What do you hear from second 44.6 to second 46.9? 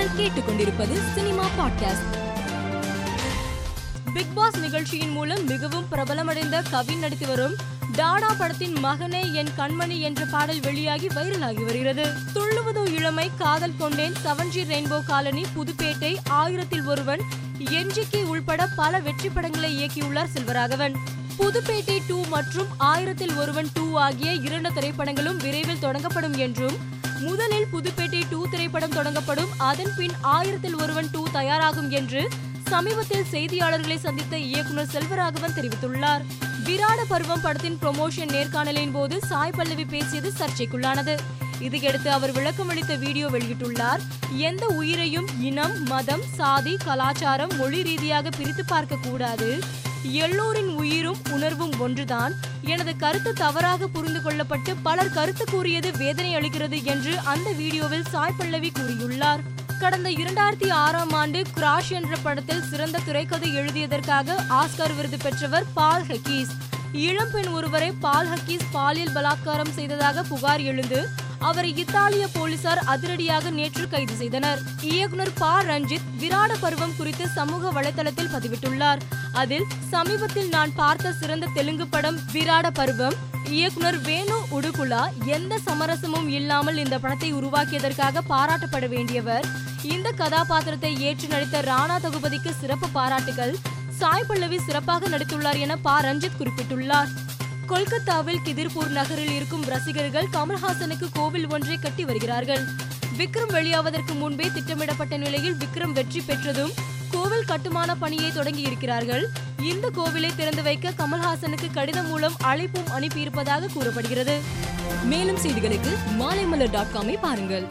உயிரையும் இனம் மதம் சாதி